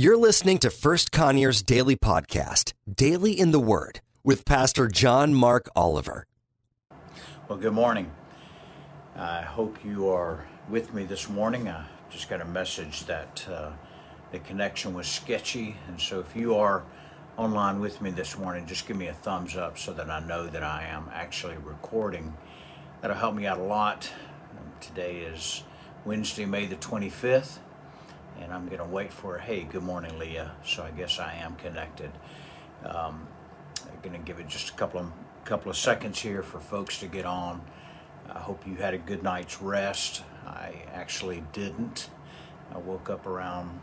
You're 0.00 0.16
listening 0.16 0.58
to 0.58 0.70
First 0.70 1.10
Conyers 1.10 1.60
Daily 1.60 1.96
Podcast, 1.96 2.72
Daily 2.88 3.32
in 3.32 3.50
the 3.50 3.58
Word, 3.58 4.00
with 4.22 4.44
Pastor 4.44 4.86
John 4.86 5.34
Mark 5.34 5.68
Oliver. 5.74 6.24
Well, 7.48 7.58
good 7.58 7.72
morning. 7.72 8.12
I 9.16 9.42
hope 9.42 9.84
you 9.84 10.08
are 10.08 10.46
with 10.68 10.94
me 10.94 11.02
this 11.02 11.28
morning. 11.28 11.68
I 11.68 11.84
just 12.10 12.30
got 12.30 12.40
a 12.40 12.44
message 12.44 13.06
that 13.06 13.44
uh, 13.50 13.72
the 14.30 14.38
connection 14.38 14.94
was 14.94 15.08
sketchy, 15.08 15.74
and 15.88 16.00
so 16.00 16.20
if 16.20 16.36
you 16.36 16.54
are 16.54 16.84
online 17.36 17.80
with 17.80 18.00
me 18.00 18.10
this 18.10 18.38
morning, 18.38 18.66
just 18.66 18.86
give 18.86 18.96
me 18.96 19.08
a 19.08 19.14
thumbs 19.14 19.56
up 19.56 19.78
so 19.78 19.92
that 19.94 20.08
I 20.08 20.20
know 20.20 20.46
that 20.46 20.62
I 20.62 20.84
am 20.84 21.10
actually 21.12 21.56
recording. 21.56 22.32
That'll 23.00 23.16
help 23.16 23.34
me 23.34 23.48
out 23.48 23.58
a 23.58 23.64
lot. 23.64 24.08
Today 24.80 25.16
is 25.22 25.64
Wednesday, 26.04 26.44
May 26.44 26.66
the 26.66 26.76
25th 26.76 27.58
and 28.40 28.52
I'm 28.52 28.66
going 28.66 28.78
to 28.78 28.84
wait 28.84 29.12
for, 29.12 29.38
hey, 29.38 29.64
good 29.64 29.82
morning, 29.82 30.18
Leah. 30.18 30.52
So 30.64 30.82
I 30.82 30.90
guess 30.90 31.18
I 31.18 31.34
am 31.34 31.56
connected. 31.56 32.10
Um, 32.84 33.26
I'm 33.84 34.00
going 34.02 34.18
to 34.18 34.24
give 34.24 34.38
it 34.38 34.48
just 34.48 34.70
a 34.70 34.72
couple 34.72 35.00
of 35.00 35.12
couple 35.44 35.70
of 35.70 35.78
seconds 35.78 36.20
here 36.20 36.42
for 36.42 36.60
folks 36.60 36.98
to 37.00 37.06
get 37.06 37.24
on. 37.24 37.62
I 38.28 38.38
hope 38.38 38.66
you 38.66 38.74
had 38.74 38.92
a 38.92 38.98
good 38.98 39.22
night's 39.22 39.62
rest. 39.62 40.22
I 40.46 40.74
actually 40.92 41.42
didn't. 41.54 42.10
I 42.74 42.76
woke 42.76 43.08
up 43.08 43.26
around 43.26 43.80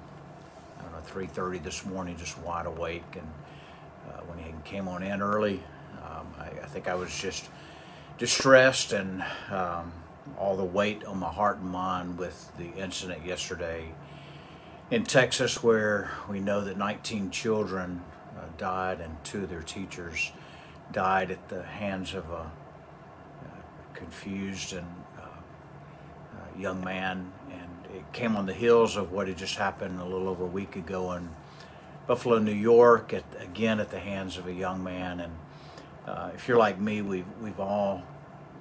I 0.78 0.84
don't 0.84 0.92
know 0.92 1.00
3:30 1.00 1.64
this 1.64 1.84
morning, 1.84 2.18
just 2.18 2.38
wide 2.40 2.68
awake, 2.68 3.04
and 3.14 3.28
uh, 4.08 4.22
when 4.28 4.38
he 4.38 4.54
came 4.64 4.88
on 4.88 5.02
in 5.02 5.24
early, 5.24 5.64
um, 6.04 6.28
I, 6.40 6.50
I, 6.62 6.68
think 6.68 6.88
I 6.88 6.94
was 6.94 7.10
just 7.18 7.50
distressed 8.20 8.94
and 8.94 9.24
um, 9.50 9.92
all 10.38 10.56
the 10.56 10.64
weight 10.64 11.04
on 11.06 11.18
my 11.18 11.32
heart 11.32 11.58
and 11.58 11.72
mind 11.72 12.20
with 12.20 12.52
the 12.58 12.70
incident 12.74 13.26
yesterday 13.26 13.92
in 14.92 15.04
Texas, 15.04 15.64
where 15.64 16.12
we 16.30 16.40
know 16.40 16.62
that 16.62 16.78
19 16.78 17.32
children 17.32 18.02
uh, 18.38 18.42
died 18.58 19.02
and 19.02 19.16
two 19.24 19.44
of 19.44 19.50
their 19.50 19.64
teachers 19.64 20.32
died 20.92 21.32
at 21.32 21.50
the 21.50 21.64
hands 21.64 22.14
of 22.14 22.30
a 22.30 22.52
confused 23.96 24.74
and 24.74 24.88
uh, 25.18 25.24
uh, 25.24 26.60
young 26.60 26.84
man. 26.84 27.32
And 27.52 27.96
it 27.96 28.14
came 28.14 28.36
on 28.36 28.46
the 28.46 28.54
heels 28.54 28.98
of 28.98 29.12
what 29.12 29.28
had 29.28 29.38
just 29.38 29.56
happened 29.56 30.00
a 30.00 30.06
little 30.06 30.28
over 30.28 30.44
a 30.44 30.48
week 30.48 30.76
ago 30.76 31.14
in 31.14 31.30
Buffalo, 32.06 32.38
New 32.38 32.54
York, 32.54 33.14
at, 33.14 33.24
again 33.40 33.80
at 33.80 33.90
the 33.90 34.00
hands 34.00 34.38
of 34.38 34.48
a 34.48 34.54
young 34.54 34.84
man. 34.84 35.22
And 35.22 35.34
uh, 36.06 36.32
if 36.36 36.48
you're 36.48 36.58
like 36.58 36.80
me, 36.80 37.02
we've, 37.02 37.26
we've 37.42 37.60
all 37.60 38.04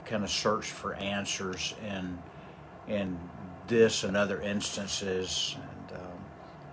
kind 0.06 0.24
of 0.24 0.30
searched 0.30 0.70
for 0.70 0.94
answers 0.94 1.74
in, 1.86 2.18
in 2.88 3.18
this 3.66 4.04
and 4.04 4.16
other 4.16 4.40
instances 4.40 5.56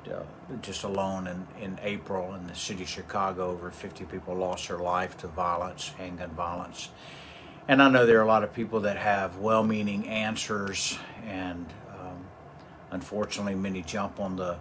uh, 0.09 0.23
just 0.61 0.83
alone 0.83 1.27
in, 1.27 1.47
in 1.61 1.79
April 1.81 2.33
in 2.35 2.47
the 2.47 2.55
city 2.55 2.83
of 2.83 2.89
Chicago, 2.89 3.51
over 3.51 3.69
50 3.69 4.05
people 4.05 4.35
lost 4.35 4.67
their 4.67 4.79
life 4.79 5.17
to 5.17 5.27
violence, 5.27 5.89
handgun 5.97 6.31
violence. 6.31 6.89
And 7.67 7.81
I 7.81 7.89
know 7.89 8.05
there 8.05 8.19
are 8.19 8.23
a 8.23 8.27
lot 8.27 8.43
of 8.43 8.53
people 8.53 8.81
that 8.81 8.97
have 8.97 9.37
well 9.37 9.63
meaning 9.63 10.07
answers, 10.07 10.97
and 11.25 11.65
um, 11.91 12.25
unfortunately, 12.89 13.55
many 13.55 13.81
jump 13.81 14.19
on 14.19 14.35
the 14.35 14.57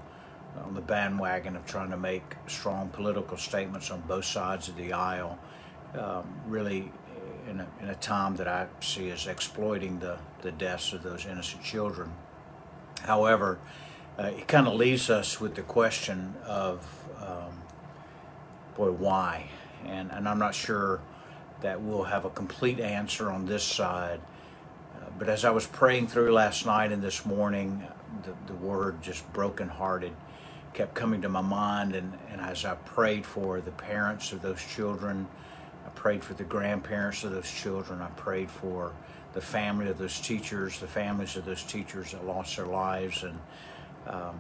on 0.65 0.75
the 0.75 0.81
bandwagon 0.81 1.57
of 1.57 1.65
trying 1.65 1.91
to 1.91 1.97
make 1.97 2.35
strong 2.49 2.89
political 2.89 3.37
statements 3.37 3.91
on 3.91 4.01
both 4.03 4.25
sides 4.25 4.69
of 4.69 4.77
the 4.77 4.93
aisle, 4.93 5.39
um, 5.95 6.25
really 6.47 6.91
in 7.49 7.61
a, 7.61 7.67
in 7.81 7.89
a 7.89 7.95
time 7.97 8.37
that 8.37 8.49
I 8.49 8.67
see 8.81 9.11
as 9.11 9.27
exploiting 9.27 9.99
the, 9.99 10.19
the 10.43 10.53
deaths 10.53 10.93
of 10.93 11.03
those 11.03 11.27
innocent 11.27 11.63
children. 11.63 12.13
However, 13.03 13.59
uh, 14.19 14.25
it 14.25 14.49
kind 14.49 14.67
of 14.67 14.75
leaves 14.75 15.11
us 15.11 15.41
with 15.41 15.55
the 15.55 15.63
question 15.63 16.35
of, 16.45 16.87
um, 17.21 17.63
boy, 18.77 18.91
why? 18.91 19.51
And, 19.87 20.11
and 20.11 20.29
I'm 20.29 20.39
not 20.39 20.55
sure 20.55 21.01
that 21.63 21.81
we'll 21.81 22.05
have 22.05 22.25
a 22.25 22.31
complete 22.31 22.81
answer 22.81 23.31
on 23.31 23.47
this 23.47 23.63
side. 23.63 24.21
Uh, 24.97 25.07
but 25.19 25.29
as 25.29 25.45
I 25.45 25.51
was 25.51 25.67
praying 25.67 26.09
through 26.09 26.33
last 26.33 26.67
night 26.67 26.93
and 26.93 27.03
this 27.03 27.25
morning, 27.25 27.83
the, 28.25 28.35
the 28.47 28.59
word 28.59 29.03
just 29.03 29.31
brokenhearted 29.33 30.13
kept 30.73 30.95
coming 30.95 31.23
to 31.23 31.29
my 31.29 31.41
mind. 31.41 31.95
And, 31.95 32.17
and 32.31 32.41
as 32.41 32.65
I 32.65 32.75
prayed 32.75 33.27
for 33.27 33.61
the 33.61 33.73
parents 33.73 34.33
of 34.33 34.43
those 34.43 34.63
children, 34.75 35.27
I 35.85 35.89
prayed 35.91 36.23
for 36.23 36.35
the 36.35 36.45
grandparents 36.45 37.25
of 37.25 37.33
those 37.33 37.51
children, 37.51 38.01
I 38.01 38.09
prayed 38.11 38.51
for 38.51 38.93
the 39.33 39.41
family 39.41 39.89
of 39.89 39.99
those 39.99 40.21
teachers, 40.21 40.81
the 40.81 40.87
families 40.87 41.37
of 41.37 41.45
those 41.45 41.63
teachers 41.63 42.13
that 42.13 42.25
lost 42.27 42.57
their 42.57 42.67
lives, 42.67 43.23
and 43.23 43.39
um, 44.07 44.39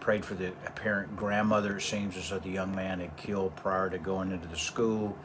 prayed 0.00 0.24
for 0.24 0.34
the 0.34 0.52
apparent 0.66 1.16
grandmother, 1.16 1.78
it 1.78 1.82
seems 1.82 2.16
as 2.16 2.30
though 2.30 2.38
the 2.38 2.50
young 2.50 2.74
man 2.74 3.00
had 3.00 3.16
killed 3.16 3.56
prior 3.56 3.90
to 3.90 3.98
going 3.98 4.30
into 4.30 4.46
the 4.46 4.56
school. 4.56 5.16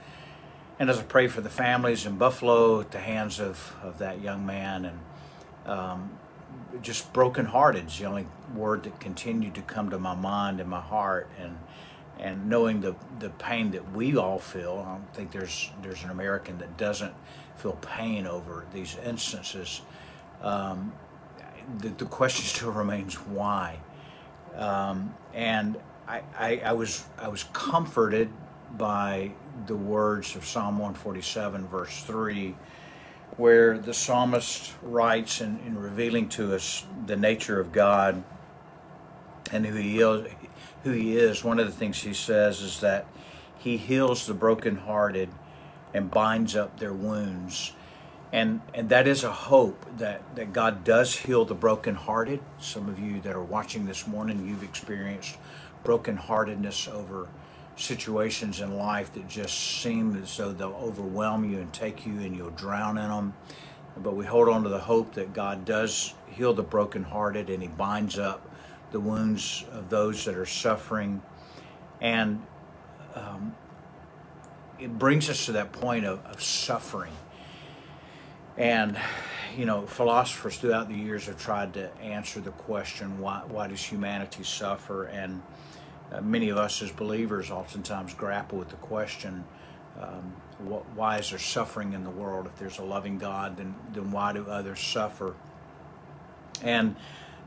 And 0.80 0.90
as 0.90 0.98
I 0.98 1.04
prayed 1.04 1.32
for 1.32 1.42
the 1.42 1.50
families 1.50 2.06
in 2.08 2.18
Buffalo 2.18 2.82
at 2.82 2.92
the 2.92 3.00
hands 3.00 3.40
of, 3.40 3.76
of 3.84 4.00
that 4.00 4.22
young 4.22 4.46
man, 4.46 4.86
and 4.86 5.00
um, 5.68 6.10
just 6.82 7.14
brokenhearted 7.14 7.88
is 7.88 8.00
the 8.00 8.06
only 8.06 8.26
word 8.56 8.84
that 8.84 9.00
continued 9.00 9.56
to 9.56 9.62
come 9.62 9.92
to 9.92 10.00
my 10.00 10.16
mind 10.16 10.60
and 10.60 10.70
my 10.70 10.82
heart. 10.82 11.30
And 11.40 11.58
and 12.20 12.48
knowing 12.50 12.82
the, 12.82 12.96
the 13.20 13.30
pain 13.32 13.72
that 13.72 13.92
we 13.94 14.16
all 14.16 14.38
feel, 14.38 14.84
I 14.86 14.92
don't 14.94 15.14
think 15.14 15.32
there's 15.32 15.72
there's 15.82 16.04
an 16.04 16.12
American 16.12 16.58
that 16.60 16.78
doesn't 16.78 17.14
feel 17.58 17.74
pain 17.82 18.26
over 18.28 18.66
these 18.74 18.96
instances. 19.06 19.82
Um, 20.42 20.94
the, 21.80 21.90
the 21.90 22.06
question 22.06 22.46
still 22.46 22.72
remains 22.72 23.16
why. 23.16 23.80
Um, 24.56 25.14
and 25.34 25.78
I, 26.08 26.22
I, 26.38 26.62
I, 26.66 26.74
was 26.74 27.06
I 27.18 27.28
was 27.30 27.46
comforted 27.54 28.30
by 28.78 29.32
the 29.68 29.76
words 29.76 30.36
of 30.36 30.46
Psalm 30.46 30.78
147, 30.78 31.68
verse 31.68 32.04
3, 32.04 32.56
where 33.38 33.78
the 33.78 33.94
psalmist 33.94 34.74
writes 34.82 35.42
in, 35.42 35.60
in 35.66 35.78
revealing 35.78 36.28
to 36.30 36.54
us 36.54 36.86
the 37.06 37.16
nature 37.16 37.60
of 37.60 37.72
God 37.72 38.24
and 39.52 39.66
who 39.66 39.76
he 39.76 40.00
is. 40.00 40.28
Who 40.84 40.92
he 40.92 41.16
is. 41.16 41.44
One 41.44 41.60
of 41.60 41.68
the 41.68 41.72
things 41.72 42.02
he 42.02 42.14
says 42.14 42.62
is 42.62 42.80
that 42.80 43.06
he 43.58 43.78
heals 43.78 44.26
the 44.26 44.34
brokenhearted 44.34 45.30
and 45.94 46.10
binds 46.10 46.56
up 46.56 46.80
their 46.80 46.94
wounds 46.94 47.74
and 48.34 48.62
and 48.74 48.90
that 48.90 49.08
is 49.08 49.24
a 49.24 49.32
hope 49.32 49.86
that 49.98 50.36
that 50.36 50.54
God 50.54 50.84
does 50.84 51.18
heal 51.18 51.46
the 51.46 51.56
brokenhearted. 51.56 52.40
Some 52.60 52.88
of 52.88 53.00
you 53.00 53.20
that 53.22 53.34
are 53.34 53.44
watching 53.44 53.86
this 53.86 54.08
morning, 54.08 54.48
you've 54.48 54.64
experienced 54.64 55.38
brokenheartedness 55.84 56.92
over 56.92 57.28
situations 57.76 58.62
in 58.62 58.78
life 58.78 59.14
that 59.14 59.28
just 59.28 59.82
seem 59.82 60.16
as 60.22 60.38
though 60.38 60.52
they'll 60.52 60.80
overwhelm 60.82 61.50
you 61.50 61.60
and 61.60 61.74
take 61.74 62.06
you 62.06 62.14
and 62.20 62.36
you'll 62.36 62.52
drown 62.52 62.98
in 62.98 63.10
them. 63.10 63.34
But 63.98 64.16
we 64.16 64.26
hold 64.26 64.48
on 64.48 64.64
to 64.64 64.70
the 64.70 64.80
hope 64.80 65.16
that 65.16 65.34
God 65.34 65.66
does 65.66 66.14
heal 66.30 66.54
the 66.54 66.64
brokenhearted 66.64 67.50
and 67.50 67.62
He 67.62 67.68
binds 67.68 68.18
up 68.18 68.50
the 68.92 69.00
wounds 69.00 69.66
of 69.72 69.90
those 69.90 70.24
that 70.26 70.36
are 70.36 70.46
suffering. 70.46 71.22
And 72.00 72.42
um, 73.16 73.56
it 74.80 74.98
brings 74.98 75.30
us 75.30 75.46
to 75.48 75.54
that 75.54 75.72
point 75.74 76.06
of, 76.06 76.26
of 76.26 76.42
suffering 76.42 77.14
and, 78.58 78.98
you 79.58 79.66
know, 79.66 79.86
philosophers 79.86 80.58
throughout 80.58 80.90
the 80.90 80.96
years 80.96 81.28
have 81.28 81.40
tried 81.40 81.74
to 81.76 81.96
answer 82.00 82.40
the 82.40 82.52
question 82.52 83.20
why, 83.20 83.42
why 83.48 83.68
does 83.68 83.84
humanity 83.84 84.44
suffer? 84.44 85.06
And 85.06 85.42
uh, 86.12 86.22
many 86.22 86.50
of 86.50 86.58
us 86.58 86.82
as 86.82 86.92
believers 86.92 87.50
oftentimes 87.50 88.14
grapple 88.14 88.58
with 88.58 88.70
the 88.70 88.76
question 88.78 89.44
um, 90.00 90.34
wh- 90.68 90.98
why 90.98 91.18
is 91.18 91.30
there 91.30 91.40
suffering 91.40 91.94
in 91.94 92.04
the 92.04 92.10
world? 92.10 92.46
If 92.46 92.58
there's 92.58 92.80
a 92.80 92.84
loving 92.84 93.18
God, 93.18 93.58
then, 93.58 93.76
then 93.94 94.12
why 94.12 94.34
do 94.34 94.46
others 94.46 94.80
suffer? 94.80 95.36
And 96.62 96.96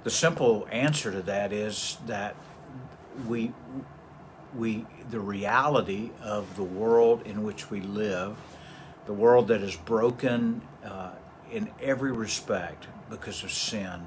the 0.02 0.10
simple 0.10 0.66
answer 0.70 1.10
to 1.12 1.22
that 1.22 1.52
is 1.52 1.98
that 2.06 2.34
we, 3.28 3.52
we, 4.56 4.86
the 5.10 5.20
reality 5.20 6.10
of 6.22 6.56
the 6.56 6.64
world 6.64 7.22
in 7.24 7.44
which 7.44 7.70
we 7.70 7.80
live 7.80 8.36
the 9.06 9.12
world 9.12 9.48
that 9.48 9.60
is 9.60 9.76
broken 9.76 10.62
uh, 10.84 11.10
in 11.50 11.70
every 11.80 12.12
respect 12.12 12.86
because 13.10 13.42
of 13.44 13.52
sin, 13.52 14.00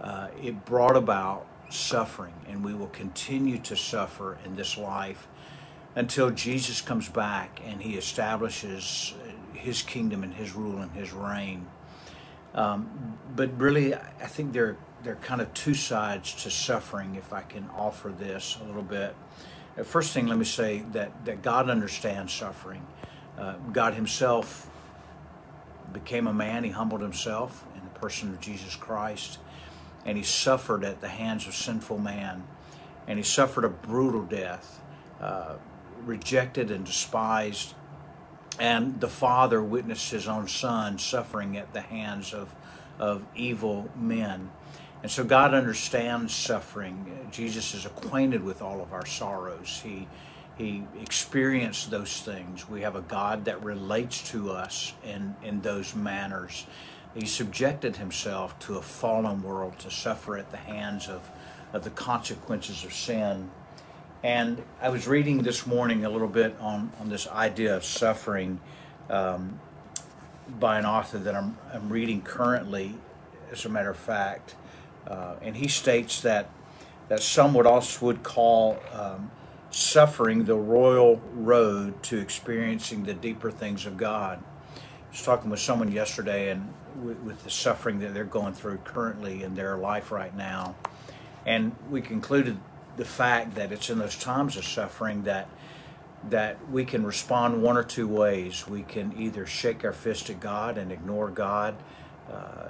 uh, 0.00 0.28
it 0.42 0.64
brought 0.64 0.96
about 0.96 1.46
suffering, 1.68 2.34
and 2.48 2.64
we 2.64 2.74
will 2.74 2.88
continue 2.88 3.58
to 3.58 3.76
suffer 3.76 4.38
in 4.44 4.56
this 4.56 4.76
life 4.76 5.28
until 5.94 6.30
Jesus 6.30 6.80
comes 6.80 7.08
back 7.08 7.60
and 7.64 7.82
he 7.82 7.96
establishes 7.96 9.14
his 9.54 9.82
kingdom 9.82 10.22
and 10.22 10.34
his 10.34 10.54
rule 10.54 10.78
and 10.78 10.90
his 10.92 11.12
reign. 11.12 11.66
Um, 12.54 13.18
but 13.36 13.56
really, 13.58 13.94
I 13.94 14.26
think 14.26 14.52
there, 14.52 14.76
there 15.02 15.12
are 15.12 15.16
kind 15.16 15.40
of 15.40 15.52
two 15.54 15.74
sides 15.74 16.34
to 16.42 16.50
suffering, 16.50 17.14
if 17.14 17.32
I 17.32 17.42
can 17.42 17.68
offer 17.76 18.08
this 18.08 18.58
a 18.60 18.64
little 18.64 18.82
bit. 18.82 19.14
First 19.84 20.12
thing, 20.12 20.26
let 20.26 20.38
me 20.38 20.44
say 20.44 20.84
that, 20.92 21.24
that 21.24 21.42
God 21.42 21.70
understands 21.70 22.32
suffering. 22.32 22.86
Uh, 23.38 23.54
God 23.72 23.94
Himself 23.94 24.68
became 25.92 26.26
a 26.26 26.32
man. 26.32 26.64
He 26.64 26.70
humbled 26.70 27.00
Himself 27.02 27.64
in 27.76 27.82
the 27.84 27.98
person 28.00 28.30
of 28.30 28.40
Jesus 28.40 28.76
Christ, 28.76 29.38
and 30.04 30.16
He 30.16 30.24
suffered 30.24 30.84
at 30.84 31.00
the 31.00 31.08
hands 31.08 31.46
of 31.46 31.54
sinful 31.54 31.98
man. 31.98 32.44
and 33.06 33.18
he 33.18 33.24
suffered 33.24 33.64
a 33.64 33.68
brutal 33.68 34.22
death, 34.22 34.80
uh, 35.20 35.54
rejected 36.04 36.70
and 36.70 36.84
despised. 36.86 37.74
And 38.58 39.00
the 39.00 39.08
father 39.08 39.62
witnessed 39.62 40.10
his 40.12 40.28
own 40.28 40.46
son 40.48 40.98
suffering 40.98 41.56
at 41.56 41.72
the 41.72 41.80
hands 41.80 42.32
of, 42.34 42.54
of 42.98 43.24
evil 43.34 43.90
men. 43.96 44.50
And 45.02 45.10
so 45.10 45.24
God 45.24 45.54
understands 45.54 46.34
suffering. 46.34 47.28
Jesus 47.32 47.74
is 47.74 47.86
acquainted 47.86 48.44
with 48.44 48.60
all 48.62 48.80
of 48.82 48.92
our 48.92 49.06
sorrows. 49.06 49.80
He 49.82 50.06
he 50.60 50.84
experienced 51.00 51.90
those 51.90 52.20
things. 52.20 52.68
We 52.68 52.82
have 52.82 52.94
a 52.94 53.00
God 53.00 53.46
that 53.46 53.64
relates 53.64 54.30
to 54.30 54.50
us 54.50 54.92
in, 55.02 55.34
in 55.42 55.62
those 55.62 55.94
manners. 55.94 56.66
He 57.14 57.24
subjected 57.24 57.96
himself 57.96 58.58
to 58.60 58.76
a 58.76 58.82
fallen 58.82 59.42
world 59.42 59.78
to 59.78 59.90
suffer 59.90 60.36
at 60.36 60.50
the 60.50 60.58
hands 60.58 61.08
of, 61.08 61.28
of 61.72 61.82
the 61.82 61.90
consequences 61.90 62.84
of 62.84 62.92
sin. 62.92 63.50
And 64.22 64.62
I 64.82 64.90
was 64.90 65.08
reading 65.08 65.44
this 65.44 65.66
morning 65.66 66.04
a 66.04 66.10
little 66.10 66.28
bit 66.28 66.54
on, 66.60 66.92
on 67.00 67.08
this 67.08 67.26
idea 67.26 67.74
of 67.74 67.82
suffering 67.82 68.60
um, 69.08 69.58
by 70.58 70.78
an 70.78 70.84
author 70.84 71.16
that 71.16 71.34
I'm, 71.34 71.56
I'm 71.72 71.88
reading 71.88 72.20
currently, 72.20 72.96
as 73.50 73.64
a 73.64 73.70
matter 73.70 73.90
of 73.90 73.96
fact. 73.96 74.56
Uh, 75.06 75.36
and 75.40 75.56
he 75.56 75.68
states 75.68 76.20
that, 76.20 76.50
that 77.08 77.22
some 77.22 77.54
would 77.54 77.66
also 77.66 78.04
would 78.04 78.22
call 78.22 78.78
um, 78.92 79.30
suffering 79.70 80.44
the 80.44 80.56
royal 80.56 81.20
road 81.34 82.02
to 82.04 82.18
experiencing 82.18 83.04
the 83.04 83.14
deeper 83.14 83.50
things 83.50 83.86
of 83.86 83.96
God. 83.96 84.42
I 84.76 85.12
was 85.12 85.22
talking 85.22 85.50
with 85.50 85.60
someone 85.60 85.92
yesterday 85.92 86.50
and 86.50 86.72
with, 87.02 87.42
the 87.44 87.50
suffering 87.50 88.00
that 88.00 88.14
they're 88.14 88.24
going 88.24 88.54
through 88.54 88.78
currently 88.78 89.42
in 89.42 89.54
their 89.54 89.76
life 89.76 90.10
right 90.10 90.36
now. 90.36 90.74
And 91.46 91.74
we 91.88 92.00
concluded 92.00 92.58
the 92.96 93.04
fact 93.04 93.54
that 93.54 93.72
it's 93.72 93.90
in 93.90 93.98
those 93.98 94.16
times 94.16 94.56
of 94.56 94.64
suffering 94.64 95.24
that 95.24 95.48
that 96.28 96.58
we 96.70 96.84
can 96.84 97.02
respond 97.02 97.62
one 97.62 97.78
or 97.78 97.82
two 97.82 98.06
ways. 98.06 98.68
We 98.68 98.82
can 98.82 99.14
either 99.16 99.46
shake 99.46 99.86
our 99.86 99.92
fist 99.94 100.28
at 100.28 100.38
God 100.38 100.76
and 100.76 100.92
ignore 100.92 101.30
God, 101.30 101.74
uh, 102.30 102.68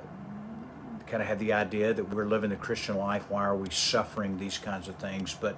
kind 1.09 1.21
of 1.21 1.29
have 1.29 1.41
the 1.41 1.53
idea 1.53 1.93
that 1.93 2.15
we're 2.15 2.27
living 2.27 2.51
the 2.51 2.57
Christian 2.57 2.97
life. 2.97 3.25
Why 3.29 3.45
are 3.45 3.57
we 3.57 3.69
suffering 3.71 4.39
these 4.39 4.57
kinds 4.57 4.87
of 4.87 4.95
things? 4.97 5.35
But 5.35 5.57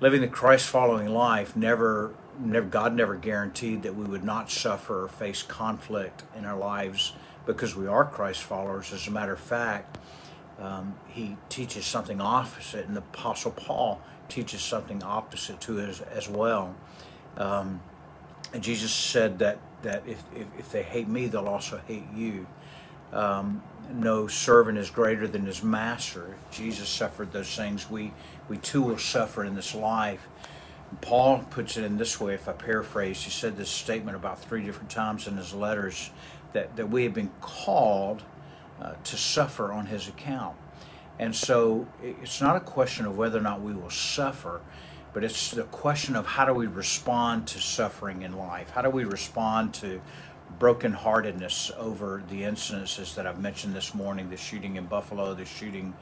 living 0.00 0.20
the 0.20 0.28
Christ 0.28 0.68
following 0.68 1.08
life 1.08 1.56
never 1.56 2.14
never 2.38 2.66
God 2.66 2.94
never 2.94 3.14
guaranteed 3.14 3.82
that 3.82 3.94
we 3.94 4.04
would 4.04 4.24
not 4.24 4.50
suffer 4.50 5.04
or 5.04 5.08
face 5.08 5.42
conflict 5.42 6.24
in 6.36 6.44
our 6.44 6.58
lives 6.58 7.12
because 7.46 7.76
we 7.76 7.86
are 7.86 8.04
Christ 8.04 8.42
followers. 8.42 8.92
As 8.92 9.06
a 9.06 9.10
matter 9.10 9.32
of 9.32 9.40
fact, 9.40 9.98
um, 10.58 10.94
he 11.08 11.36
teaches 11.48 11.84
something 11.84 12.20
opposite, 12.20 12.86
and 12.86 12.96
the 12.96 13.00
Apostle 13.00 13.52
Paul 13.52 14.00
teaches 14.28 14.62
something 14.62 15.02
opposite 15.02 15.60
to 15.62 15.78
it 15.78 15.88
as, 15.88 16.00
as 16.00 16.28
well. 16.28 16.74
Um, 17.36 17.80
and 18.52 18.62
Jesus 18.62 18.92
said 18.92 19.38
that 19.40 19.58
that 19.82 20.02
if, 20.06 20.22
if, 20.34 20.46
if, 20.58 20.72
they 20.72 20.82
hate 20.82 21.08
me, 21.08 21.26
they'll 21.26 21.48
also 21.48 21.80
hate 21.86 22.06
you. 22.14 22.46
Um, 23.12 23.62
no 23.92 24.26
servant 24.26 24.78
is 24.78 24.90
greater 24.90 25.26
than 25.28 25.46
his 25.46 25.62
master. 25.62 26.34
Jesus 26.50 26.88
suffered 26.88 27.32
those 27.32 27.54
things. 27.54 27.90
We 27.90 28.12
we 28.48 28.58
too 28.58 28.82
will 28.82 28.98
suffer 28.98 29.44
in 29.44 29.54
this 29.54 29.74
life. 29.74 30.26
Paul 31.00 31.44
puts 31.50 31.76
it 31.76 31.84
in 31.84 31.96
this 31.96 32.20
way, 32.20 32.34
if 32.34 32.48
I 32.48 32.52
paraphrase, 32.52 33.22
he 33.22 33.30
said 33.30 33.56
this 33.56 33.70
statement 33.70 34.16
about 34.16 34.40
three 34.40 34.62
different 34.62 34.90
times 34.90 35.26
in 35.26 35.36
his 35.36 35.52
letters 35.52 36.10
that, 36.52 36.76
that 36.76 36.88
we 36.88 37.04
have 37.04 37.14
been 37.14 37.30
called 37.40 38.22
uh, 38.80 38.92
to 39.02 39.16
suffer 39.16 39.72
on 39.72 39.86
his 39.86 40.08
account. 40.08 40.56
And 41.18 41.34
so 41.34 41.86
it's 42.02 42.40
not 42.40 42.56
a 42.56 42.60
question 42.60 43.06
of 43.06 43.16
whether 43.16 43.38
or 43.38 43.42
not 43.42 43.60
we 43.60 43.72
will 43.72 43.90
suffer, 43.90 44.60
but 45.12 45.24
it's 45.24 45.52
the 45.52 45.64
question 45.64 46.16
of 46.16 46.26
how 46.26 46.44
do 46.44 46.52
we 46.52 46.66
respond 46.66 47.46
to 47.48 47.60
suffering 47.60 48.22
in 48.22 48.36
life? 48.36 48.70
How 48.70 48.82
do 48.82 48.90
we 48.90 49.04
respond 49.04 49.74
to 49.74 50.00
brokenheartedness 50.58 51.76
over 51.76 52.22
the 52.28 52.42
incidences 52.42 53.14
that 53.14 53.26
I've 53.26 53.40
mentioned 53.40 53.74
this 53.74 53.94
morning 53.94 54.30
the 54.30 54.36
shooting 54.36 54.76
in 54.76 54.86
Buffalo, 54.86 55.34
the 55.34 55.44
shooting 55.44 55.94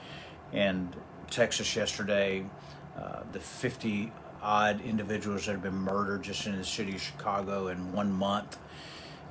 in 0.53 0.89
Texas 1.31 1.75
yesterday, 1.75 2.45
uh, 2.97 3.23
the 3.33 3.41
50 3.41 4.13
odd 4.43 4.81
individuals 4.81 5.47
that 5.47 5.53
have 5.53 5.63
been 5.63 5.75
murdered 5.75 6.23
just 6.23 6.47
in 6.47 6.57
the 6.57 6.65
city 6.65 6.95
of 6.95 7.01
Chicago 7.01 7.69
in 7.69 7.93
one 7.93 8.11
month. 8.11 8.59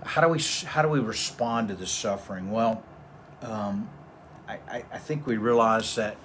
How 0.04 0.22
do 0.22 0.30
we 0.30 0.40
how 0.66 0.82
do 0.82 0.88
we 0.88 1.00
respond 1.00 1.68
to 1.68 1.76
this 1.76 1.92
suffering? 1.92 2.50
Well, 2.52 2.84
um, 3.42 3.90
I, 4.48 4.84
I 4.92 4.98
think 4.98 5.28
we 5.28 5.38
realize 5.38 5.96
that 5.96 6.18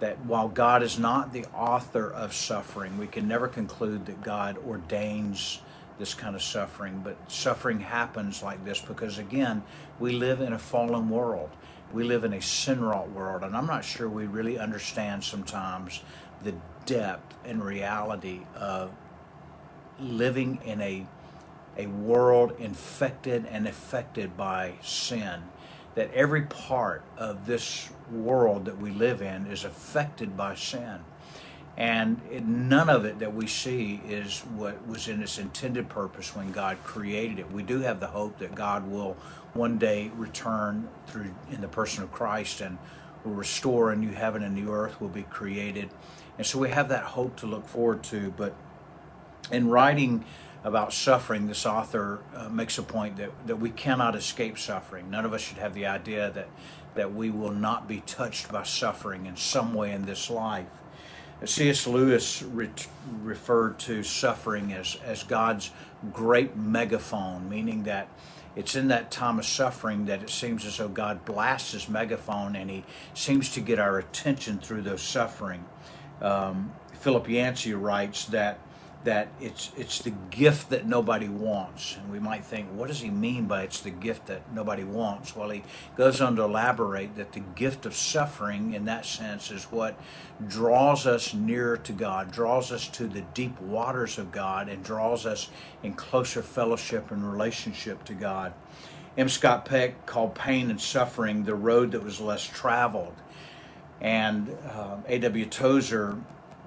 that 0.00 0.18
while 0.26 0.48
God 0.48 0.82
is 0.82 0.98
not 0.98 1.32
the 1.32 1.46
author 1.54 2.10
of 2.10 2.34
suffering, 2.34 2.98
we 2.98 3.06
can 3.06 3.28
never 3.28 3.46
conclude 3.48 4.06
that 4.06 4.22
God 4.22 4.58
ordains 4.66 5.60
this 5.98 6.14
kind 6.14 6.34
of 6.34 6.42
suffering. 6.42 7.00
But 7.04 7.30
suffering 7.30 7.80
happens 7.80 8.42
like 8.42 8.64
this 8.64 8.80
because 8.80 9.18
again, 9.18 9.62
we 9.98 10.12
live 10.12 10.40
in 10.40 10.52
a 10.52 10.58
fallen 10.58 11.08
world 11.08 11.50
we 11.92 12.04
live 12.04 12.24
in 12.24 12.32
a 12.32 12.40
sin 12.40 12.80
wrought 12.80 13.10
world, 13.10 13.42
and 13.42 13.56
I'm 13.56 13.66
not 13.66 13.84
sure 13.84 14.08
we 14.08 14.26
really 14.26 14.58
understand 14.58 15.22
sometimes 15.22 16.02
the 16.42 16.54
depth 16.86 17.36
and 17.44 17.62
reality 17.64 18.40
of 18.54 18.90
living 20.00 20.58
in 20.64 20.80
a 20.80 21.06
a 21.78 21.86
world 21.86 22.52
infected 22.58 23.46
and 23.46 23.66
affected 23.66 24.36
by 24.36 24.74
sin. 24.82 25.42
That 25.94 26.12
every 26.12 26.42
part 26.42 27.02
of 27.16 27.46
this 27.46 27.88
world 28.10 28.66
that 28.66 28.78
we 28.78 28.90
live 28.90 29.22
in 29.22 29.46
is 29.46 29.64
affected 29.64 30.36
by 30.36 30.54
sin. 30.54 31.00
And 31.76 32.20
it, 32.30 32.44
none 32.44 32.90
of 32.90 33.04
it 33.04 33.18
that 33.20 33.34
we 33.34 33.46
see 33.46 34.02
is 34.06 34.40
what 34.40 34.86
was 34.86 35.08
in 35.08 35.22
its 35.22 35.38
intended 35.38 35.88
purpose 35.88 36.36
when 36.36 36.52
God 36.52 36.76
created 36.84 37.38
it. 37.38 37.50
We 37.50 37.62
do 37.62 37.80
have 37.80 37.98
the 37.98 38.08
hope 38.08 38.38
that 38.38 38.54
God 38.54 38.90
will 38.90 39.16
one 39.54 39.78
day 39.78 40.10
return 40.16 40.88
through 41.06 41.34
in 41.50 41.60
the 41.60 41.68
person 41.68 42.02
of 42.02 42.12
Christ 42.12 42.60
and 42.60 42.76
will 43.24 43.32
restore 43.32 43.90
a 43.90 43.96
new 43.96 44.10
heaven 44.10 44.42
and 44.42 44.54
new 44.54 44.70
earth 44.70 45.00
will 45.00 45.08
be 45.08 45.22
created. 45.22 45.88
And 46.36 46.46
so 46.46 46.58
we 46.58 46.70
have 46.70 46.88
that 46.90 47.04
hope 47.04 47.36
to 47.36 47.46
look 47.46 47.66
forward 47.66 48.02
to. 48.04 48.32
But 48.36 48.54
in 49.50 49.68
writing 49.68 50.24
about 50.64 50.92
suffering, 50.92 51.46
this 51.46 51.66
author 51.66 52.20
uh, 52.34 52.48
makes 52.48 52.78
a 52.78 52.82
point 52.82 53.16
that, 53.16 53.30
that 53.46 53.56
we 53.56 53.70
cannot 53.70 54.14
escape 54.14 54.58
suffering. 54.58 55.10
None 55.10 55.24
of 55.24 55.32
us 55.32 55.40
should 55.40 55.58
have 55.58 55.74
the 55.74 55.86
idea 55.86 56.30
that, 56.30 56.48
that 56.94 57.14
we 57.14 57.30
will 57.30 57.52
not 57.52 57.88
be 57.88 58.00
touched 58.00 58.50
by 58.52 58.62
suffering 58.62 59.26
in 59.26 59.36
some 59.36 59.74
way 59.74 59.92
in 59.92 60.04
this 60.04 60.30
life. 60.30 60.66
C.S. 61.44 61.86
Lewis 61.86 62.42
re- 62.42 62.70
referred 63.22 63.78
to 63.80 64.02
suffering 64.02 64.72
as, 64.72 64.96
as 65.04 65.22
God's 65.24 65.70
great 66.12 66.56
megaphone, 66.56 67.48
meaning 67.48 67.84
that 67.84 68.08
it's 68.54 68.76
in 68.76 68.88
that 68.88 69.10
time 69.10 69.38
of 69.38 69.46
suffering 69.46 70.04
that 70.06 70.22
it 70.22 70.30
seems 70.30 70.66
as 70.66 70.76
though 70.76 70.88
God 70.88 71.24
blasts 71.24 71.72
his 71.72 71.88
megaphone 71.88 72.54
and 72.54 72.70
he 72.70 72.84
seems 73.14 73.50
to 73.52 73.60
get 73.60 73.78
our 73.78 73.98
attention 73.98 74.58
through 74.58 74.82
those 74.82 75.02
suffering. 75.02 75.64
Um, 76.20 76.72
Philip 76.92 77.28
Yancey 77.28 77.74
writes 77.74 78.26
that 78.26 78.58
that 79.04 79.28
it's 79.40 79.72
it's 79.76 79.98
the 80.00 80.12
gift 80.30 80.70
that 80.70 80.86
nobody 80.86 81.28
wants. 81.28 81.96
And 81.96 82.10
we 82.10 82.18
might 82.18 82.44
think 82.44 82.68
what 82.68 82.88
does 82.88 83.00
he 83.00 83.10
mean 83.10 83.46
by 83.46 83.62
it's 83.62 83.80
the 83.80 83.90
gift 83.90 84.26
that 84.26 84.52
nobody 84.52 84.84
wants? 84.84 85.34
Well 85.34 85.50
he 85.50 85.64
goes 85.96 86.20
on 86.20 86.36
to 86.36 86.42
elaborate 86.42 87.16
that 87.16 87.32
the 87.32 87.40
gift 87.40 87.86
of 87.86 87.94
suffering 87.96 88.74
in 88.74 88.84
that 88.84 89.04
sense 89.04 89.50
is 89.50 89.64
what 89.64 89.98
draws 90.46 91.06
us 91.06 91.34
nearer 91.34 91.76
to 91.76 91.92
god 91.92 92.32
draws 92.32 92.72
us 92.72 92.88
to 92.88 93.06
the 93.06 93.22
deep 93.34 93.60
waters 93.60 94.18
of 94.18 94.32
god 94.32 94.68
and 94.68 94.84
draws 94.84 95.26
us 95.26 95.50
in 95.82 95.94
closer 95.94 96.42
fellowship 96.42 97.10
and 97.10 97.30
relationship 97.30 98.04
to 98.04 98.14
god. 98.14 98.52
M. 99.16 99.28
Scott 99.28 99.66
peck 99.66 100.06
called 100.06 100.34
pain 100.34 100.70
and 100.70 100.80
suffering 100.80 101.44
the 101.44 101.54
road 101.54 101.92
that 101.92 102.02
was 102.02 102.20
less 102.20 102.44
traveled. 102.46 103.14
And 104.00 104.56
uh, 104.68 104.96
A.W. 105.06 105.46
Tozer 105.46 106.16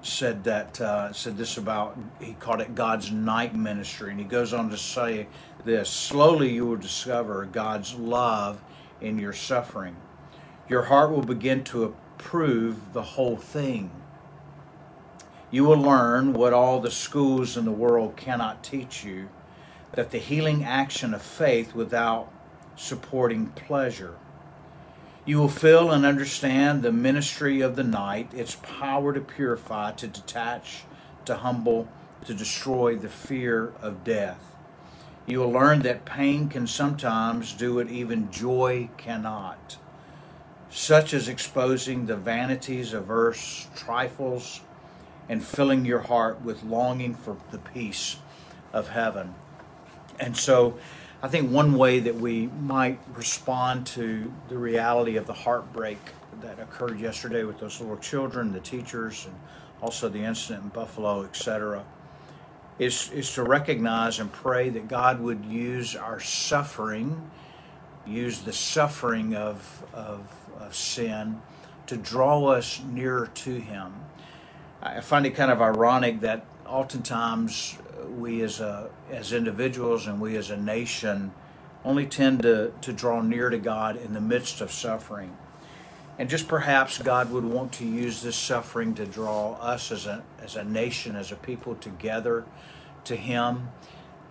said 0.02 0.44
that 0.44 0.80
uh, 0.80 1.12
said 1.12 1.36
this 1.36 1.56
about 1.56 1.98
he 2.20 2.34
called 2.34 2.60
it 2.60 2.74
God's 2.74 3.10
night 3.10 3.54
ministry, 3.54 4.10
and 4.10 4.20
he 4.20 4.26
goes 4.26 4.52
on 4.52 4.70
to 4.70 4.76
say 4.76 5.26
this: 5.64 5.88
slowly 5.90 6.52
you 6.52 6.66
will 6.66 6.76
discover 6.76 7.44
God's 7.44 7.94
love 7.94 8.62
in 9.00 9.18
your 9.18 9.32
suffering. 9.32 9.96
Your 10.68 10.82
heart 10.82 11.10
will 11.10 11.22
begin 11.22 11.64
to 11.64 11.84
approve 11.84 12.92
the 12.92 13.02
whole 13.02 13.36
thing. 13.36 13.90
You 15.50 15.64
will 15.64 15.80
learn 15.80 16.32
what 16.32 16.52
all 16.52 16.80
the 16.80 16.90
schools 16.90 17.56
in 17.56 17.64
the 17.64 17.70
world 17.70 18.16
cannot 18.16 18.64
teach 18.64 19.04
you 19.04 19.28
that 19.92 20.10
the 20.10 20.18
healing 20.18 20.64
action 20.64 21.14
of 21.14 21.22
faith 21.22 21.74
without 21.74 22.30
supporting 22.74 23.46
pleasure 23.48 24.16
you 25.26 25.38
will 25.38 25.48
feel 25.48 25.90
and 25.90 26.06
understand 26.06 26.82
the 26.82 26.92
ministry 26.92 27.60
of 27.60 27.74
the 27.74 27.82
night, 27.82 28.32
its 28.32 28.54
power 28.62 29.12
to 29.12 29.20
purify, 29.20 29.90
to 29.90 30.06
detach, 30.06 30.84
to 31.24 31.34
humble, 31.34 31.88
to 32.24 32.32
destroy 32.32 32.94
the 32.94 33.08
fear 33.08 33.72
of 33.82 34.04
death. 34.04 34.54
You 35.26 35.40
will 35.40 35.50
learn 35.50 35.80
that 35.80 36.04
pain 36.04 36.48
can 36.48 36.68
sometimes 36.68 37.52
do 37.52 37.74
what 37.74 37.90
even 37.90 38.30
joy 38.30 38.88
cannot, 38.96 39.76
such 40.70 41.12
as 41.12 41.28
exposing 41.28 42.06
the 42.06 42.16
vanities 42.16 42.92
of 42.92 43.10
earth's 43.10 43.68
trifles 43.74 44.60
and 45.28 45.44
filling 45.44 45.84
your 45.84 46.02
heart 46.02 46.40
with 46.42 46.62
longing 46.62 47.16
for 47.16 47.36
the 47.50 47.58
peace 47.58 48.18
of 48.72 48.90
heaven. 48.90 49.34
And 50.20 50.36
so 50.36 50.78
I 51.22 51.28
think 51.28 51.50
one 51.50 51.78
way 51.78 52.00
that 52.00 52.16
we 52.16 52.48
might 52.48 52.98
respond 53.14 53.86
to 53.88 54.30
the 54.48 54.58
reality 54.58 55.16
of 55.16 55.26
the 55.26 55.32
heartbreak 55.32 55.98
that 56.42 56.58
occurred 56.58 57.00
yesterday 57.00 57.42
with 57.44 57.58
those 57.58 57.80
little 57.80 57.96
children, 57.96 58.52
the 58.52 58.60
teachers, 58.60 59.24
and 59.24 59.34
also 59.80 60.08
the 60.08 60.20
incident 60.20 60.64
in 60.64 60.68
Buffalo, 60.68 61.24
etc., 61.24 61.84
is, 62.78 63.10
is 63.12 63.32
to 63.34 63.42
recognize 63.42 64.18
and 64.18 64.30
pray 64.30 64.68
that 64.68 64.88
God 64.88 65.20
would 65.20 65.44
use 65.46 65.96
our 65.96 66.20
suffering, 66.20 67.30
use 68.06 68.40
the 68.40 68.52
suffering 68.52 69.34
of, 69.34 69.84
of, 69.94 70.28
of 70.60 70.74
sin 70.74 71.40
to 71.86 71.96
draw 71.96 72.46
us 72.48 72.82
nearer 72.92 73.28
to 73.28 73.58
Him. 73.58 73.94
I 74.82 75.00
find 75.00 75.24
it 75.24 75.30
kind 75.30 75.50
of 75.50 75.62
ironic 75.62 76.20
that 76.20 76.44
oftentimes 76.66 77.78
we 78.10 78.42
as 78.42 78.60
a, 78.60 78.90
as 79.10 79.32
individuals 79.32 80.06
and 80.06 80.20
we 80.20 80.36
as 80.36 80.50
a 80.50 80.56
nation 80.56 81.32
only 81.84 82.06
tend 82.06 82.42
to, 82.42 82.72
to 82.80 82.92
draw 82.92 83.20
near 83.20 83.48
to 83.48 83.58
God 83.58 83.96
in 83.96 84.12
the 84.12 84.20
midst 84.20 84.60
of 84.60 84.72
suffering. 84.72 85.36
And 86.18 86.30
just 86.30 86.48
perhaps 86.48 86.98
God 86.98 87.30
would 87.30 87.44
want 87.44 87.72
to 87.72 87.84
use 87.84 88.22
this 88.22 88.36
suffering 88.36 88.94
to 88.94 89.06
draw 89.06 89.52
us 89.54 89.92
as 89.92 90.06
a, 90.06 90.24
as 90.42 90.56
a 90.56 90.64
nation, 90.64 91.14
as 91.14 91.30
a 91.30 91.36
people 91.36 91.74
together 91.76 92.44
to 93.04 93.14
Him. 93.14 93.68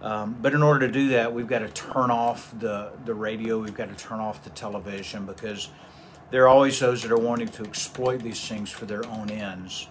Um, 0.02 0.36
but 0.42 0.54
in 0.54 0.62
order 0.64 0.88
to 0.88 0.92
do 0.92 1.10
that, 1.10 1.34
we've 1.34 1.48
got 1.48 1.60
to 1.60 1.70
turn 1.70 2.12
off 2.12 2.54
the, 2.60 2.92
the 3.06 3.14
radio, 3.14 3.60
we've 3.60 3.74
got 3.74 3.90
to 3.90 3.96
turn 3.96 4.20
off 4.20 4.44
the 4.44 4.50
television 4.50 5.26
because 5.26 5.70
there 6.32 6.44
are 6.44 6.48
always 6.48 6.80
those 6.80 7.04
that 7.04 7.12
are 7.12 7.18
wanting 7.18 7.48
to 7.50 7.64
exploit 7.64 8.18
these 8.22 8.46
things 8.48 8.70
for 8.70 8.86
their 8.86 9.06
own 9.08 9.30
ends. 9.30 9.88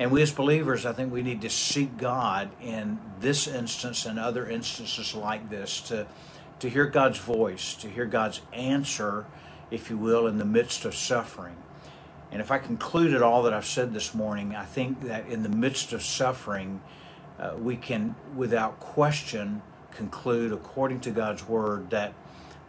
And 0.00 0.10
we 0.10 0.22
as 0.22 0.32
believers, 0.32 0.86
I 0.86 0.94
think 0.94 1.12
we 1.12 1.20
need 1.22 1.42
to 1.42 1.50
seek 1.50 1.98
God 1.98 2.48
in 2.62 2.98
this 3.20 3.46
instance 3.46 4.06
and 4.06 4.18
other 4.18 4.48
instances 4.48 5.14
like 5.14 5.50
this 5.50 5.78
to, 5.82 6.06
to 6.60 6.70
hear 6.70 6.86
God's 6.86 7.18
voice, 7.18 7.74
to 7.74 7.86
hear 7.86 8.06
God's 8.06 8.40
answer, 8.54 9.26
if 9.70 9.90
you 9.90 9.98
will, 9.98 10.26
in 10.26 10.38
the 10.38 10.46
midst 10.46 10.86
of 10.86 10.94
suffering. 10.94 11.54
And 12.32 12.40
if 12.40 12.50
I 12.50 12.56
concluded 12.56 13.20
all 13.20 13.42
that 13.42 13.52
I've 13.52 13.66
said 13.66 13.92
this 13.92 14.14
morning, 14.14 14.56
I 14.56 14.64
think 14.64 15.02
that 15.02 15.28
in 15.28 15.42
the 15.42 15.50
midst 15.50 15.92
of 15.92 16.02
suffering, 16.02 16.80
uh, 17.38 17.56
we 17.58 17.76
can, 17.76 18.14
without 18.34 18.80
question, 18.80 19.60
conclude, 19.90 20.50
according 20.50 21.00
to 21.00 21.10
God's 21.10 21.46
word, 21.46 21.90
that 21.90 22.14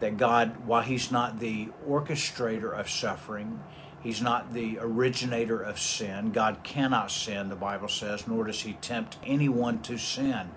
that 0.00 0.16
God, 0.18 0.66
while 0.66 0.82
He's 0.82 1.12
not 1.12 1.38
the 1.38 1.68
orchestrator 1.88 2.78
of 2.78 2.90
suffering, 2.90 3.60
He's 4.02 4.20
not 4.20 4.52
the 4.52 4.78
originator 4.80 5.62
of 5.62 5.78
sin. 5.78 6.32
God 6.32 6.62
cannot 6.62 7.10
sin, 7.10 7.48
the 7.48 7.56
Bible 7.56 7.88
says, 7.88 8.26
nor 8.26 8.44
does 8.44 8.62
He 8.62 8.74
tempt 8.74 9.16
anyone 9.24 9.80
to 9.82 9.96
sin. 9.96 10.50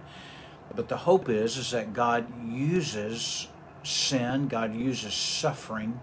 But 0.75 0.89
the 0.89 0.97
hope 0.97 1.29
is, 1.29 1.57
is 1.57 1.71
that 1.71 1.93
God 1.93 2.25
uses 2.51 3.47
sin, 3.83 4.47
God 4.47 4.75
uses 4.75 5.13
suffering, 5.13 5.99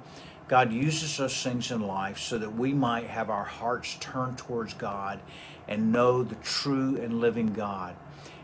God 0.46 0.72
uses 0.72 1.16
those 1.16 1.42
things 1.42 1.70
in 1.70 1.80
life 1.80 2.18
so 2.18 2.38
that 2.38 2.54
we 2.54 2.72
might 2.72 3.06
have 3.06 3.28
our 3.28 3.44
hearts 3.44 3.96
turned 3.98 4.38
towards 4.38 4.74
God 4.74 5.20
and 5.66 5.92
know 5.92 6.22
the 6.22 6.34
true 6.36 6.96
and 6.96 7.20
living 7.20 7.52
God 7.52 7.96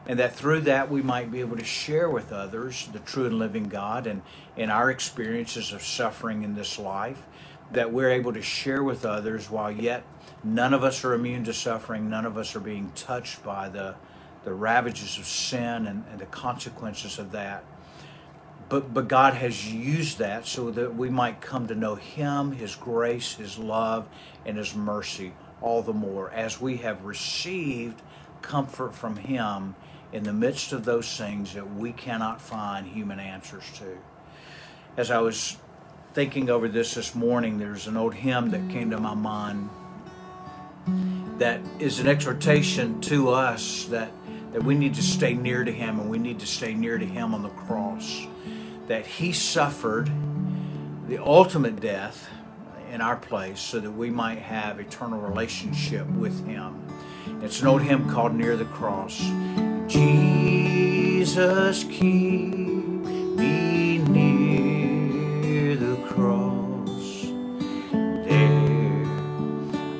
and 0.08 0.18
that 0.18 0.34
through 0.34 0.62
that 0.62 0.90
we 0.90 1.02
might 1.02 1.30
be 1.30 1.40
able 1.40 1.58
to 1.58 1.64
share 1.64 2.08
with 2.08 2.32
others 2.32 2.88
the 2.92 2.98
true 3.00 3.26
and 3.26 3.38
living 3.38 3.64
God 3.64 4.06
and 4.06 4.22
in 4.56 4.70
our 4.70 4.90
experiences 4.90 5.72
of 5.72 5.82
suffering 5.82 6.42
in 6.42 6.54
this 6.54 6.78
life, 6.78 7.22
that 7.72 7.92
we're 7.92 8.10
able 8.10 8.32
to 8.32 8.42
share 8.42 8.82
with 8.82 9.04
others 9.04 9.50
while 9.50 9.70
yet 9.70 10.04
none 10.42 10.72
of 10.72 10.84
us 10.84 11.04
are 11.04 11.14
immune 11.14 11.44
to 11.44 11.52
suffering, 11.52 12.08
none 12.08 12.24
of 12.24 12.36
us 12.38 12.56
are 12.56 12.60
being 12.60 12.90
touched 12.94 13.42
by 13.44 13.68
the, 13.68 13.94
the 14.44 14.52
ravages 14.52 15.18
of 15.18 15.26
sin 15.26 15.86
and, 15.86 16.04
and 16.10 16.18
the 16.18 16.26
consequences 16.26 17.18
of 17.18 17.32
that. 17.32 17.64
But, 18.68 18.92
but 18.92 19.08
God 19.08 19.34
has 19.34 19.72
used 19.72 20.18
that 20.18 20.46
so 20.46 20.70
that 20.70 20.94
we 20.94 21.08
might 21.08 21.40
come 21.40 21.66
to 21.68 21.74
know 21.74 21.94
Him, 21.94 22.52
His 22.52 22.74
grace, 22.74 23.34
His 23.34 23.58
love, 23.58 24.06
and 24.44 24.58
His 24.58 24.74
mercy 24.74 25.32
all 25.60 25.82
the 25.82 25.92
more 25.92 26.30
as 26.30 26.60
we 26.60 26.76
have 26.78 27.04
received 27.04 28.00
comfort 28.42 28.94
from 28.94 29.16
Him 29.16 29.74
in 30.12 30.22
the 30.22 30.32
midst 30.32 30.72
of 30.72 30.84
those 30.84 31.16
things 31.16 31.54
that 31.54 31.74
we 31.74 31.92
cannot 31.92 32.40
find 32.40 32.86
human 32.86 33.18
answers 33.18 33.64
to. 33.74 33.98
As 34.96 35.10
I 35.10 35.18
was 35.18 35.56
thinking 36.18 36.50
over 36.50 36.66
this 36.66 36.94
this 36.94 37.14
morning, 37.14 37.58
there's 37.58 37.86
an 37.86 37.96
old 37.96 38.12
hymn 38.12 38.50
that 38.50 38.68
came 38.70 38.90
to 38.90 38.98
my 38.98 39.14
mind 39.14 39.70
that 41.38 41.60
is 41.78 42.00
an 42.00 42.08
exhortation 42.08 43.00
to 43.00 43.28
us 43.28 43.84
that, 43.84 44.10
that 44.50 44.60
we 44.64 44.74
need 44.74 44.92
to 44.92 45.00
stay 45.00 45.32
near 45.34 45.62
to 45.62 45.70
Him 45.70 46.00
and 46.00 46.10
we 46.10 46.18
need 46.18 46.40
to 46.40 46.46
stay 46.46 46.74
near 46.74 46.98
to 46.98 47.06
Him 47.06 47.34
on 47.34 47.44
the 47.44 47.50
cross. 47.50 48.26
That 48.88 49.06
He 49.06 49.32
suffered 49.32 50.10
the 51.06 51.18
ultimate 51.18 51.78
death 51.78 52.28
in 52.90 53.00
our 53.00 53.14
place 53.14 53.60
so 53.60 53.78
that 53.78 53.92
we 53.92 54.10
might 54.10 54.40
have 54.40 54.80
eternal 54.80 55.20
relationship 55.20 56.04
with 56.08 56.44
Him. 56.44 56.84
It's 57.42 57.60
an 57.60 57.68
old 57.68 57.82
hymn 57.82 58.10
called 58.10 58.34
Near 58.34 58.56
the 58.56 58.64
Cross. 58.64 59.20
Jesus, 59.86 61.84
keep 61.84 62.56
me 62.56 63.67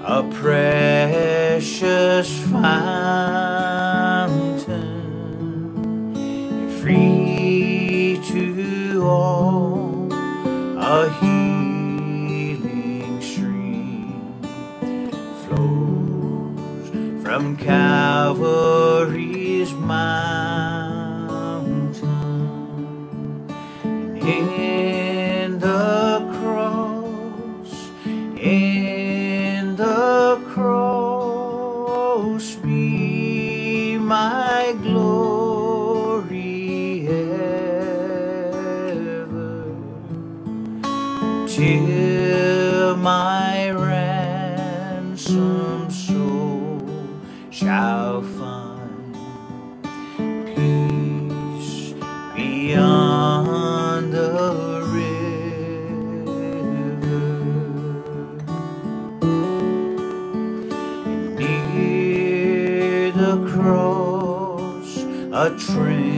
a 0.09 0.23
precious 0.33 2.29
fountain, 2.45 2.65
free 6.81 8.19
to 8.25 9.03
all, 9.05 10.09
a 10.11 11.11
healing 11.21 13.21
stream 13.21 14.41
flows 15.45 16.88
from 17.23 17.55
Calvary's 17.59 19.75
mountain 19.75 20.48
shall 47.59 48.23
find 48.23 49.15
peace 50.47 51.95
beyond 52.37 54.12
the 54.12 54.87
river. 54.93 56.38
Near 61.37 63.11
the 63.11 63.37
cross 63.50 64.91
a 65.33 65.50
trembling 65.59 66.17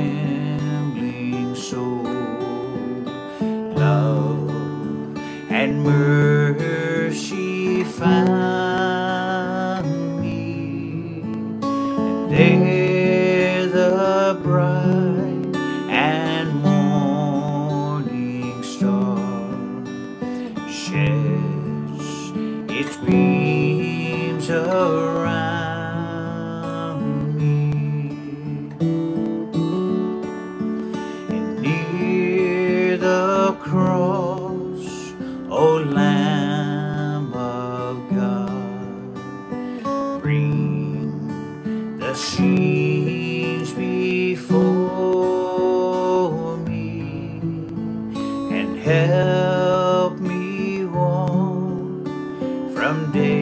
walk 52.91 53.40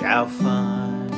shall 0.00 0.26
find 0.26 1.09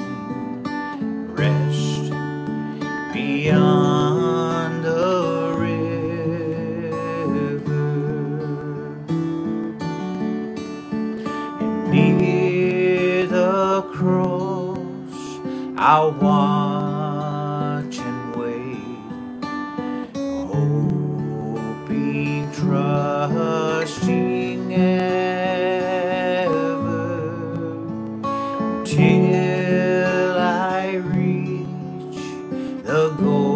the 32.93 33.52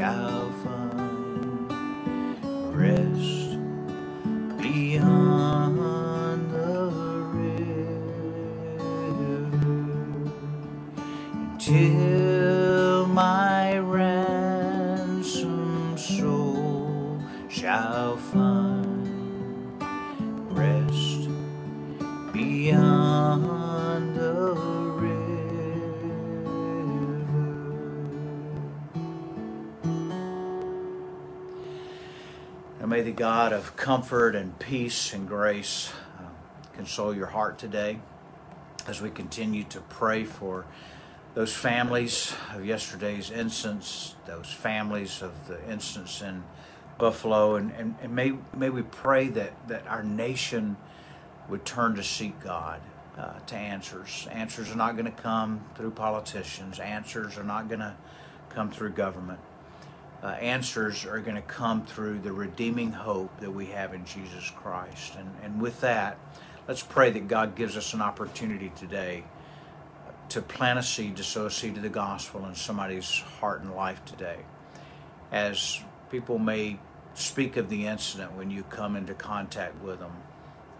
soul 0.00 0.29
comfort 33.80 34.36
and 34.36 34.56
peace 34.58 35.14
and 35.14 35.26
grace 35.26 35.90
uh, 36.18 36.24
console 36.74 37.16
your 37.16 37.26
heart 37.26 37.58
today 37.58 37.98
as 38.86 39.00
we 39.00 39.08
continue 39.08 39.64
to 39.64 39.80
pray 39.80 40.22
for 40.22 40.66
those 41.32 41.50
families 41.50 42.34
of 42.54 42.62
yesterday's 42.62 43.30
instance, 43.30 44.16
those 44.26 44.52
families 44.52 45.22
of 45.22 45.32
the 45.48 45.58
instance 45.70 46.20
in 46.20 46.44
Buffalo, 46.98 47.54
and, 47.54 47.72
and, 47.72 47.94
and 48.02 48.14
may, 48.14 48.34
may 48.54 48.68
we 48.68 48.82
pray 48.82 49.28
that, 49.28 49.52
that 49.68 49.86
our 49.86 50.02
nation 50.02 50.76
would 51.48 51.64
turn 51.64 51.94
to 51.94 52.04
seek 52.04 52.38
God 52.40 52.82
uh, 53.16 53.38
to 53.46 53.56
answers. 53.56 54.28
Answers 54.30 54.70
are 54.70 54.76
not 54.76 54.92
going 54.92 55.06
to 55.06 55.22
come 55.22 55.64
through 55.74 55.92
politicians, 55.92 56.80
answers 56.80 57.38
are 57.38 57.44
not 57.44 57.68
going 57.68 57.80
to 57.80 57.96
come 58.50 58.70
through 58.70 58.90
government. 58.90 59.40
Uh, 60.22 60.26
answers 60.26 61.06
are 61.06 61.18
going 61.20 61.36
to 61.36 61.42
come 61.42 61.86
through 61.86 62.18
the 62.18 62.32
redeeming 62.32 62.92
hope 62.92 63.40
that 63.40 63.50
we 63.50 63.66
have 63.66 63.94
in 63.94 64.04
Jesus 64.04 64.50
Christ. 64.50 65.14
And, 65.16 65.30
and 65.42 65.60
with 65.62 65.80
that, 65.80 66.18
let's 66.68 66.82
pray 66.82 67.10
that 67.10 67.26
God 67.26 67.56
gives 67.56 67.76
us 67.76 67.94
an 67.94 68.02
opportunity 68.02 68.70
today 68.76 69.24
to 70.28 70.42
plant 70.42 70.78
a 70.78 70.82
seed, 70.82 71.16
to 71.16 71.24
sow 71.24 71.46
a 71.46 71.50
seed 71.50 71.76
of 71.76 71.82
the 71.82 71.88
gospel 71.88 72.44
in 72.46 72.54
somebody's 72.54 73.20
heart 73.40 73.62
and 73.62 73.74
life 73.74 74.04
today. 74.04 74.38
As 75.32 75.80
people 76.10 76.38
may 76.38 76.78
speak 77.14 77.56
of 77.56 77.68
the 77.68 77.86
incident 77.86 78.34
when 78.34 78.50
you 78.50 78.62
come 78.64 78.96
into 78.96 79.14
contact 79.14 79.82
with 79.82 80.00
them, 80.00 80.12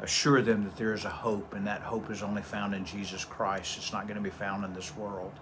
assure 0.01 0.43
them 0.43 0.65
that 0.65 0.77
there 0.77 0.93
is 0.93 1.05
a 1.05 1.11
hope, 1.11 1.55
and 1.55 1.67
that 1.67 1.81
hope 1.83 2.11
is 2.11 2.23
only 2.23 2.43
found 2.43 2.75
in 2.75 2.85
Jesus 2.85 3.25
Christ. 3.25 3.79
It's 3.79 3.93
not 3.93 4.07
going 4.07 4.17
to 4.17 4.23
be 4.23 4.31
found 4.31 4.65
in 4.65 4.75
this 4.75 4.95
world. 4.97 5.33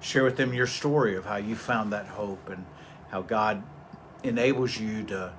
Share 0.00 0.24
with 0.24 0.36
them 0.36 0.54
your 0.54 0.66
story 0.66 1.16
of 1.16 1.26
how 1.26 1.36
you 1.36 1.54
found 1.54 1.92
that 1.92 2.06
hope 2.06 2.48
and 2.48 2.64
how 3.12 3.20
God 3.20 3.62
enables 4.24 4.80
you 4.80 5.04
to, 5.04 5.32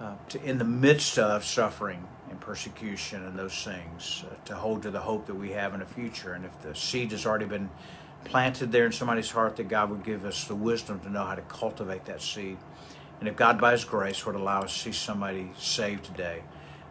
uh, 0.00 0.14
to 0.30 0.42
in 0.42 0.58
the 0.58 0.64
midst 0.64 1.18
of 1.18 1.44
suffering 1.44 2.06
and 2.30 2.40
persecution 2.40 3.26
and 3.26 3.36
those 3.36 3.64
things, 3.64 4.24
uh, 4.30 4.34
to 4.46 4.54
hold 4.54 4.82
to 4.84 4.90
the 4.90 5.00
hope 5.00 5.26
that 5.26 5.34
we 5.34 5.50
have 5.50 5.74
in 5.74 5.80
the 5.80 5.86
future. 5.86 6.32
And 6.32 6.44
if 6.44 6.62
the 6.62 6.74
seed 6.74 7.10
has 7.10 7.26
already 7.26 7.46
been 7.46 7.68
planted 8.24 8.70
there 8.70 8.86
in 8.86 8.92
somebody's 8.92 9.30
heart, 9.30 9.56
that 9.56 9.68
God 9.68 9.90
would 9.90 10.04
give 10.04 10.24
us 10.24 10.44
the 10.44 10.54
wisdom 10.54 11.00
to 11.00 11.10
know 11.10 11.24
how 11.24 11.34
to 11.34 11.42
cultivate 11.42 12.04
that 12.04 12.22
seed. 12.22 12.56
And 13.18 13.28
if 13.28 13.34
God, 13.34 13.60
by 13.60 13.72
His 13.72 13.84
grace, 13.84 14.24
would 14.24 14.36
allow 14.36 14.62
us 14.62 14.72
to 14.72 14.78
see 14.78 14.92
somebody 14.92 15.50
saved 15.58 16.04
today, 16.04 16.44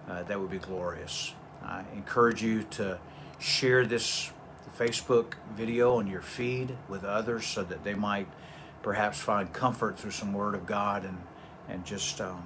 uh, 0.09 0.23
that 0.23 0.39
would 0.39 0.51
be 0.51 0.59
glorious. 0.59 1.33
I 1.63 1.83
encourage 1.95 2.43
you 2.43 2.63
to 2.71 2.99
share 3.39 3.85
this 3.85 4.31
Facebook 4.77 5.35
video 5.55 5.95
on 5.95 6.07
your 6.07 6.21
feed 6.21 6.75
with 6.89 7.05
others 7.05 7.45
so 7.45 7.63
that 7.63 7.83
they 7.83 7.95
might 7.95 8.27
perhaps 8.81 9.19
find 9.19 9.51
comfort 9.53 9.99
through 9.99 10.11
some 10.11 10.33
Word 10.33 10.55
of 10.55 10.65
God 10.65 11.05
and 11.05 11.17
and 11.67 11.85
just 11.85 12.19
um, 12.21 12.43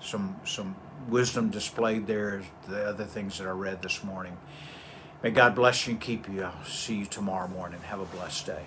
some 0.00 0.36
some 0.44 0.76
wisdom 1.08 1.50
displayed 1.50 2.06
there. 2.06 2.42
The 2.68 2.84
other 2.84 3.04
things 3.04 3.38
that 3.38 3.46
I 3.46 3.52
read 3.52 3.82
this 3.82 4.04
morning. 4.04 4.36
May 5.22 5.30
God 5.30 5.54
bless 5.54 5.86
you 5.86 5.92
and 5.92 6.00
keep 6.00 6.28
you. 6.28 6.44
I'll 6.44 6.64
see 6.64 6.96
you 6.96 7.06
tomorrow 7.06 7.48
morning. 7.48 7.80
Have 7.80 8.00
a 8.00 8.04
blessed 8.04 8.46
day. 8.46 8.62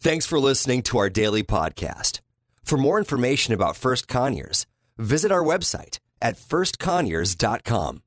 Thanks 0.00 0.24
for 0.24 0.40
listening 0.40 0.82
to 0.84 0.98
our 0.98 1.10
daily 1.10 1.42
podcast. 1.42 2.20
For 2.64 2.78
more 2.78 2.98
information 2.98 3.52
about 3.52 3.76
First 3.76 4.08
Conyers, 4.08 4.64
visit 4.96 5.30
our 5.30 5.42
website 5.44 5.98
at 6.22 6.36
firstconyers.com. 6.36 8.02